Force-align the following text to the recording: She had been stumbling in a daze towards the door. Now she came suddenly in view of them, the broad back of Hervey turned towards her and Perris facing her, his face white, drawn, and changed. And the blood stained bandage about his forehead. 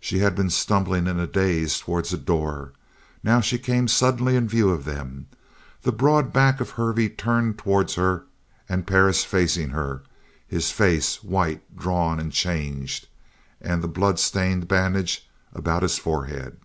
She 0.00 0.20
had 0.20 0.34
been 0.34 0.48
stumbling 0.48 1.06
in 1.06 1.18
a 1.18 1.26
daze 1.26 1.78
towards 1.78 2.08
the 2.08 2.16
door. 2.16 2.72
Now 3.22 3.42
she 3.42 3.58
came 3.58 3.86
suddenly 3.86 4.34
in 4.34 4.48
view 4.48 4.70
of 4.70 4.86
them, 4.86 5.26
the 5.82 5.92
broad 5.92 6.32
back 6.32 6.58
of 6.58 6.70
Hervey 6.70 7.10
turned 7.10 7.58
towards 7.58 7.96
her 7.96 8.24
and 8.66 8.86
Perris 8.86 9.24
facing 9.26 9.68
her, 9.68 10.04
his 10.46 10.70
face 10.70 11.22
white, 11.22 11.76
drawn, 11.76 12.18
and 12.18 12.32
changed. 12.32 13.08
And 13.60 13.82
the 13.82 13.88
blood 13.88 14.18
stained 14.18 14.68
bandage 14.68 15.28
about 15.52 15.82
his 15.82 15.98
forehead. 15.98 16.56